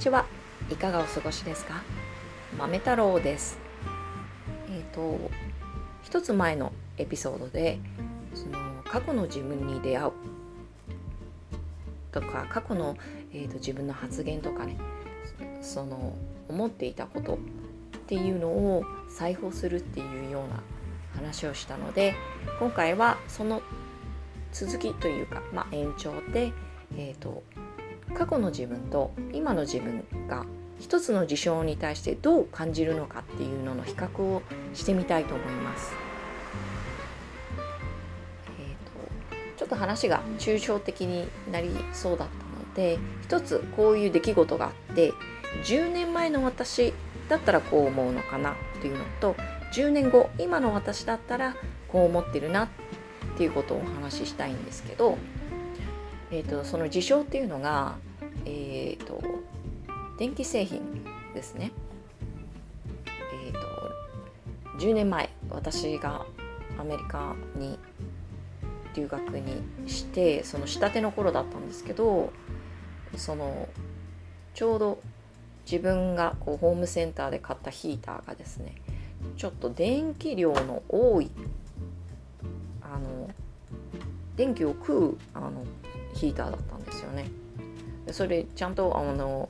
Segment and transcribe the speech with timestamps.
[0.00, 0.24] ちは。
[0.70, 1.82] いかがお過ごしですか？
[2.56, 3.58] 豆太郎です。
[4.70, 5.30] えっ、ー、と、
[6.02, 7.78] 一つ前のエピソードで、
[8.34, 10.12] その過去の自分に出会う
[12.12, 12.96] とか、過去の、
[13.34, 14.78] えーと、自分の発言とかね、
[15.60, 16.14] その
[16.48, 17.38] 思っていたことっ
[18.06, 20.62] ていうのを裁縫するっていうような
[21.14, 22.14] 話をしたので
[22.58, 23.62] 今回はその
[24.52, 26.52] 続きというか、まあ、延長で、
[26.96, 27.42] えーと、
[28.16, 30.44] 過去の自分と今の自分が
[30.80, 34.42] 一つの事象に対してどう感じるのかっていうのの比較を
[34.74, 35.92] してみたいと思います。
[38.58, 45.12] えーと、ちょっと話が抽象的になりそうだったので一つこういう出来事があって
[45.64, 46.94] 10年前の私
[47.28, 49.36] だったらこう思うのかなっていうのと
[49.72, 51.56] 10年後今の私だったら
[51.88, 52.68] こう思ってるなっ
[53.36, 55.18] ていうことをお話ししたいんですけど、
[56.32, 57.96] えーと、その事象っていうのが、
[58.44, 59.20] えーと、
[60.18, 60.82] 電気製品
[61.34, 61.72] ですね。
[63.46, 63.60] えーと、
[64.78, 66.24] と10年前私が
[66.78, 67.78] アメリカに
[68.94, 72.32] 留学にしてその仕立ての頃だったんですけど
[73.16, 73.68] その
[74.54, 75.00] ちょうど
[75.70, 78.74] 自分がこうホームセンターで買ったヒーターがですね
[79.36, 81.30] ちょっと電気量の多い
[82.82, 83.30] あの
[84.36, 85.64] 電気を食うあの
[86.20, 87.30] ヒーターだったんですよね。
[88.12, 89.48] それちゃんとあの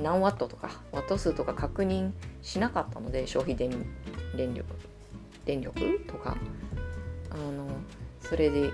[0.00, 3.70] 何ワットとかワット数とか確認しなかったので消費電
[4.36, 4.66] 電力
[5.44, 6.36] 電力とか
[7.30, 7.66] あの
[8.20, 8.70] それで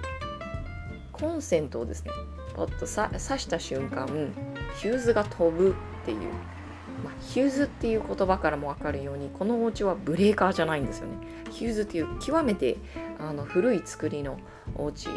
[1.13, 2.11] コンセントをですね
[2.55, 4.07] パッとさ刺した瞬間
[4.81, 6.19] ヒューズが飛ぶっていう
[7.03, 11.15] まあ、ヒューズっていう言葉からも分かるようにこのお家はブレーカーじゃないんですよね。
[11.51, 12.77] ヒューズっていう極めて
[13.19, 14.39] あの古い作りの
[14.77, 15.09] お家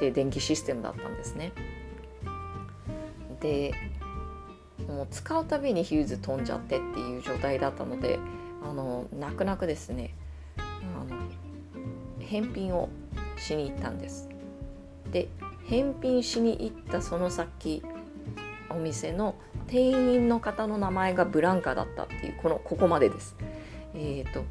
[0.00, 1.52] で電気システムだったんですね。
[3.40, 3.74] で
[4.88, 8.18] もう使うたびにヒューズ飛んじゃってっていう状態だったので
[8.62, 10.14] あの泣く泣くですね
[10.56, 10.62] あ
[11.12, 11.16] の
[12.20, 12.88] 返品を
[13.36, 14.28] しに行ったんです。
[15.10, 15.28] で
[15.66, 17.82] 返品しに行ったその先
[18.70, 19.34] お店の
[19.66, 23.36] 店員の方の名前がブランカだったっていうこのここまでです。
[23.94, 24.44] えっ、ー、と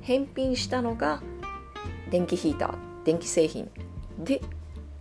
[0.00, 1.22] 返品したのが
[2.10, 2.74] 電気ヒーター
[3.04, 3.70] 電気製品
[4.18, 4.40] で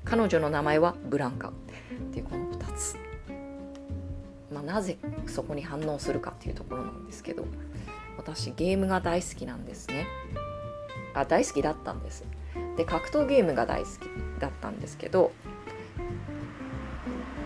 [0.04, 1.50] 彼女の名前はブランカ。
[1.50, 2.98] っていうこの2つ、
[4.52, 7.46] まあ、なぜそこに反応するかっていうところなんですけど
[8.18, 10.08] 私ゲームが大好きなんですね。
[11.14, 12.24] あ大好きだったんです。
[12.78, 13.90] で格闘ゲームが大好き
[14.40, 15.32] だったんですけど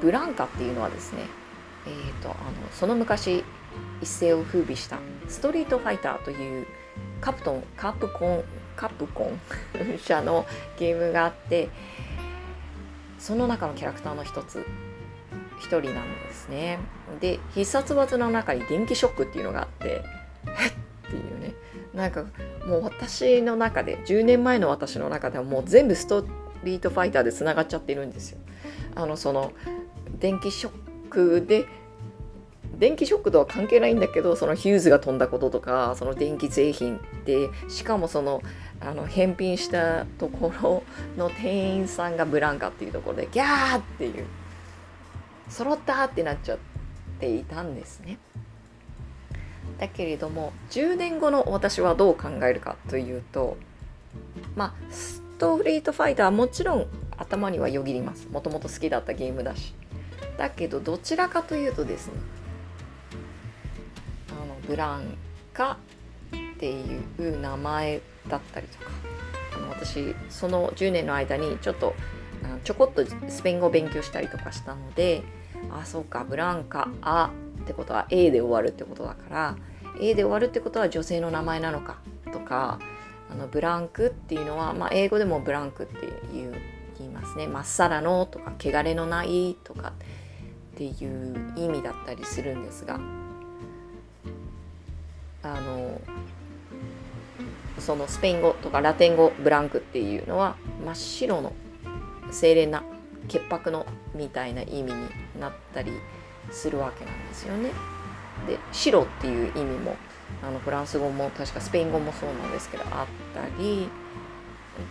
[0.01, 1.23] ブランカっていうのはですね、
[1.87, 2.35] えーと、あの
[2.71, 3.43] その昔
[4.01, 6.67] 一世を風靡したストリートファイターという
[7.21, 8.43] カプトンカプコン
[8.75, 9.40] カプコン
[9.97, 10.46] 社の
[10.78, 11.69] ゲームがあって
[13.19, 14.66] その中のキャラクターの一つ
[15.59, 16.80] 一人なんですね。
[17.19, 20.03] で必殺技の中に電気ショックっていうのがあって
[20.46, 21.53] えっていうね。
[21.94, 22.25] なんか
[22.68, 26.25] もう私の中で10年前の私の中ではもう全部スト
[26.63, 28.40] リートファイターでつながっちゃってるんですよ。
[28.96, 29.53] あのその
[30.19, 31.66] 電気ショックで
[32.78, 38.41] 電気ショックとは関係ないんだけどそのヒューズが飛んだこととかその電気製品でしかもその
[38.81, 40.84] あの返品したところ
[41.18, 44.25] の店員さんがブランカっていうところでギャーっていう
[45.50, 46.58] 揃ったってなっちゃっ
[47.19, 48.18] ていたんですね。
[49.78, 53.57] だけれども10年後の私はどう考えるかというと
[54.56, 56.88] まあストリートファイターはもちろん
[57.18, 59.74] 頭にはよぎりますもともと好きだったゲームだし
[60.38, 62.13] だけどどちらかというとですね
[64.67, 65.17] ブラン
[65.53, 65.77] カ
[66.56, 66.83] ってい
[67.19, 68.91] う名前だったりとか
[69.56, 71.94] あの私その10年の間にちょっと
[72.63, 75.23] ちょこっとスペイン語を勉強したりとかしたので
[75.71, 77.31] あそうかブランカ「あ」
[77.63, 79.57] ってことは A で終わるってことだから
[80.00, 81.97] A で終わるってことは女性の名前なのか
[82.31, 82.79] とか
[83.31, 86.53] あのブランクっていうのは、まあ、英語でもブランクっていう
[86.97, 87.47] 言いますね。
[87.47, 93.00] まっさらのとか汚れのないとかっていう意味だったりするんですが
[95.45, 96.01] あの
[97.80, 101.53] そのスペイン語とかラテン語ブランクっていうのは真っ白の
[102.31, 102.83] 精霊な
[103.27, 105.09] 潔白のみたいな意味に
[105.39, 105.92] なったり
[106.51, 107.69] するわけなんですよね。
[108.47, 109.95] で白っていう意味も
[110.44, 113.88] あのフランス語も確かスペイン語もそうなんですけどあったり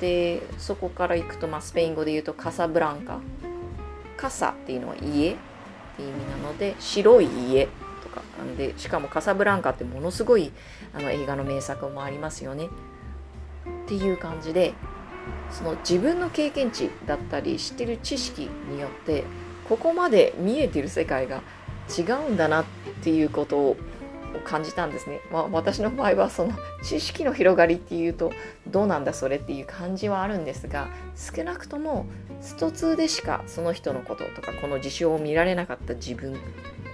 [0.00, 3.20] でそこから行くと、まあ、スペイン語で言うとカサブランカ
[4.16, 5.04] カサっていうのは家っ
[5.96, 7.68] ていう意味なので白い家
[8.56, 10.52] でしかもカサブランカってものすごい
[10.92, 12.68] あの映画の名作もありますよね
[13.84, 14.74] っていう感じで
[15.50, 19.24] その自分の経験値だったり知ってる知識によって
[19.68, 21.42] ここまで見えてる世界が
[21.96, 22.64] 違うんだなっ
[23.02, 23.76] ていうことを
[24.44, 25.20] 感じたんですね。
[25.30, 26.52] まあ、私の場合はその
[26.82, 28.32] 知識の広がりっていうと
[28.66, 32.06] どうなんだそれっていう感じはあるんですが少なくとも
[32.40, 36.36] スト2でしかその人のこととかこの事象を見られなかった自分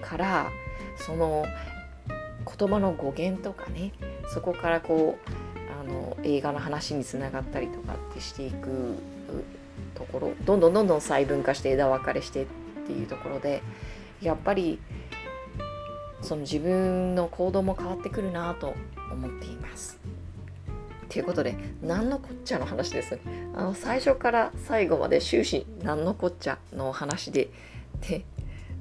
[0.03, 0.51] から
[0.97, 1.45] その
[2.59, 3.93] 言葉の語源とかね
[4.33, 5.31] そこからこう
[5.81, 8.97] あの映画の話につながったりとかってしていく
[9.95, 12.47] ところどんどんどんどん細分化して枝分かれしてっ
[12.87, 13.63] ていうところで
[14.21, 14.79] やっぱり
[16.23, 18.75] その自分の行動も変わってくるなと
[19.11, 19.99] 思っています。
[21.09, 23.19] ということで何のこっちゃの話です？
[23.57, 27.49] あの最初から最後まで終始何のこっちゃの話で
[28.09, 28.25] で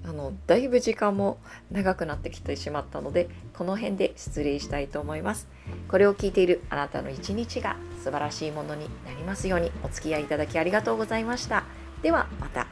[0.04, 1.40] あのだいぶ時間も
[1.72, 5.48] 長くなってきてしまったのでこの辺で失礼したいと思います。
[5.88, 11.66] これを聞いているあなたの一日が素晴らしいものになりますようにお付き合いいただきありがとうございました。
[12.02, 12.68] ではまた。